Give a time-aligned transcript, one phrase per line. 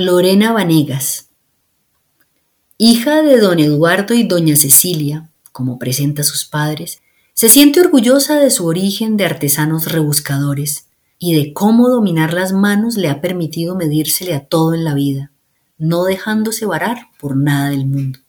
[0.00, 1.30] Lorena Vanegas.
[2.76, 7.00] Hija de don Eduardo y doña Cecilia, como presenta sus padres,
[7.34, 10.86] se siente orgullosa de su origen de artesanos rebuscadores
[11.18, 15.32] y de cómo dominar las manos le ha permitido medírsele a todo en la vida,
[15.78, 18.20] no dejándose varar por nada del mundo.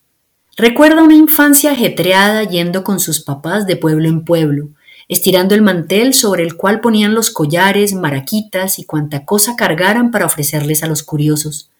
[0.57, 4.69] Recuerda una infancia ajetreada yendo con sus papás de pueblo en pueblo,
[5.09, 10.27] estirando el mantel sobre el cual ponían los collares, maraquitas y cuanta cosa cargaran para
[10.27, 11.71] ofrecerles a los curiosos.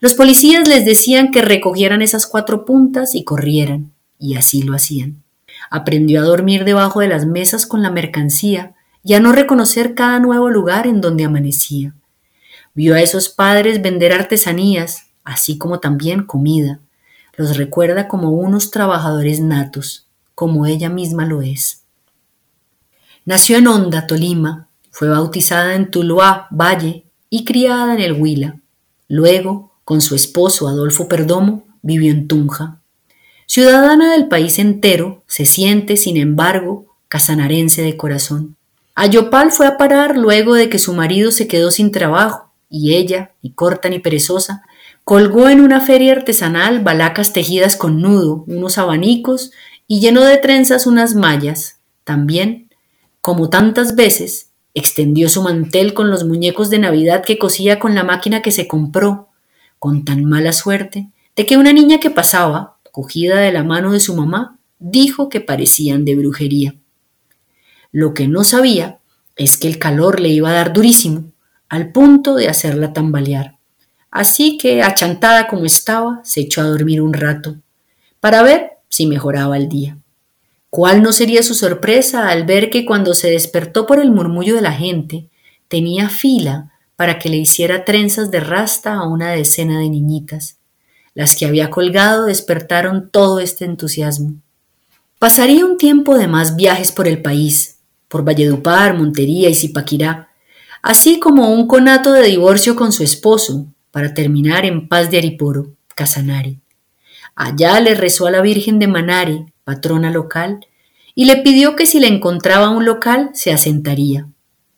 [0.00, 5.22] Los policías les decían que recogieran esas cuatro puntas y corrieran, y así lo hacían.
[5.70, 8.74] Aprendió a dormir debajo de las mesas con la mercancía
[9.04, 11.94] y a no reconocer cada nuevo lugar en donde amanecía.
[12.74, 16.78] Vio a esos padres vender artesanías, así como también comida.
[17.36, 21.81] Los recuerda como unos trabajadores natos, como ella misma lo es.
[23.24, 28.60] Nació en Honda, Tolima, fue bautizada en Tuluá, Valle, y criada en el Huila.
[29.08, 32.80] Luego, con su esposo Adolfo Perdomo, vivió en Tunja.
[33.46, 38.56] Ciudadana del país entero, se siente, sin embargo, casanarense de corazón.
[38.94, 42.94] A Yopal fue a parar luego de que su marido se quedó sin trabajo y
[42.94, 44.62] ella, ni corta ni perezosa,
[45.04, 49.52] colgó en una feria artesanal balacas tejidas con nudo, unos abanicos
[49.86, 51.78] y lleno de trenzas unas mallas.
[52.04, 52.61] También
[53.22, 58.02] como tantas veces, extendió su mantel con los muñecos de Navidad que cosía con la
[58.02, 59.28] máquina que se compró,
[59.78, 64.00] con tan mala suerte de que una niña que pasaba, cogida de la mano de
[64.00, 66.74] su mamá, dijo que parecían de brujería.
[67.92, 68.98] Lo que no sabía
[69.36, 71.30] es que el calor le iba a dar durísimo,
[71.68, 73.56] al punto de hacerla tambalear.
[74.10, 77.56] Así que, achantada como estaba, se echó a dormir un rato,
[78.18, 79.96] para ver si mejoraba el día.
[80.74, 84.62] ¿Cuál no sería su sorpresa al ver que cuando se despertó por el murmullo de
[84.62, 85.28] la gente,
[85.68, 90.56] tenía fila para que le hiciera trenzas de rasta a una decena de niñitas?
[91.12, 94.36] Las que había colgado despertaron todo este entusiasmo.
[95.18, 97.76] Pasaría un tiempo de más viajes por el país,
[98.08, 100.30] por Valledupar, Montería y Zipaquirá,
[100.80, 105.74] así como un conato de divorcio con su esposo, para terminar en paz de Ariporo,
[105.94, 106.60] Casanare.
[107.34, 110.66] Allá le rezó a la Virgen de Manare, patrona local,
[111.14, 114.28] y le pidió que si le encontraba un local se asentaría.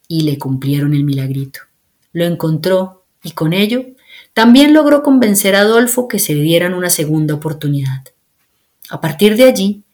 [0.09, 1.61] Y le cumplieron el milagrito.
[2.12, 3.84] Lo encontró y con ello
[4.34, 8.03] también logró convencer a Adolfo que se dieran una segunda oportunidad.
[8.91, 9.84] A partir de allí,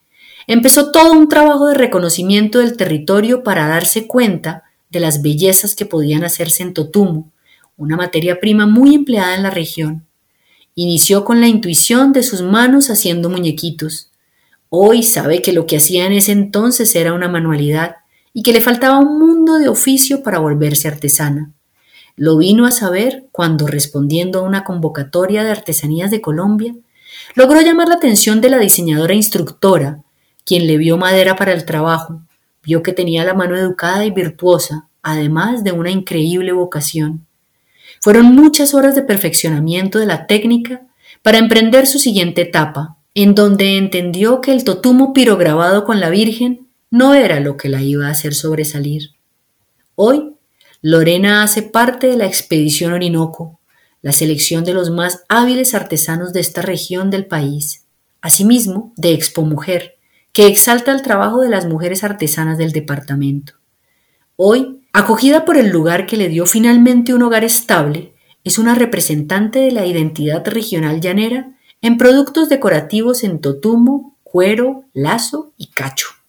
[0.46, 5.86] empezó todo un trabajo de reconocimiento del territorio para darse cuenta de las bellezas que
[5.86, 7.30] podían hacerse en Totumo,
[7.76, 10.06] una materia prima muy empleada en la región.
[10.74, 14.09] Inició con la intuición de sus manos haciendo muñequitos,
[14.72, 17.96] Hoy sabe que lo que hacía en ese entonces era una manualidad
[18.32, 21.52] y que le faltaba un mundo de oficio para volverse artesana.
[22.14, 26.72] Lo vino a saber cuando, respondiendo a una convocatoria de artesanías de Colombia,
[27.34, 30.04] logró llamar la atención de la diseñadora instructora,
[30.44, 32.22] quien le vio madera para el trabajo,
[32.62, 37.26] vio que tenía la mano educada y virtuosa, además de una increíble vocación.
[38.00, 40.82] Fueron muchas horas de perfeccionamiento de la técnica
[41.22, 46.68] para emprender su siguiente etapa, en donde entendió que el totumo pirograbado con la Virgen
[46.90, 49.10] no era lo que la iba a hacer sobresalir.
[49.94, 50.34] Hoy,
[50.82, 53.60] Lorena hace parte de la expedición Orinoco,
[54.02, 57.86] la selección de los más hábiles artesanos de esta región del país,
[58.22, 59.96] asimismo de Expo Mujer,
[60.32, 63.54] que exalta el trabajo de las mujeres artesanas del departamento.
[64.36, 69.58] Hoy, acogida por el lugar que le dio finalmente un hogar estable, es una representante
[69.58, 76.19] de la identidad regional llanera en productos decorativos en totumo, cuero, lazo y cacho.